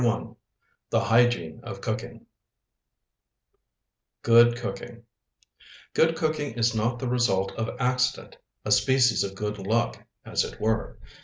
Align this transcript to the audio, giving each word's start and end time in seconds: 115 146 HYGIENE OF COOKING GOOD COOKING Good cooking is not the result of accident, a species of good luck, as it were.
115 0.01 1.61
146 1.61 1.61
HYGIENE 1.61 1.61
OF 1.63 1.81
COOKING 1.81 2.25
GOOD 4.23 4.57
COOKING 4.57 5.03
Good 5.93 6.15
cooking 6.17 6.53
is 6.57 6.73
not 6.73 6.97
the 6.97 7.07
result 7.07 7.51
of 7.51 7.79
accident, 7.79 8.37
a 8.65 8.71
species 8.71 9.23
of 9.23 9.35
good 9.35 9.59
luck, 9.59 9.99
as 10.25 10.43
it 10.43 10.59
were. 10.59 10.97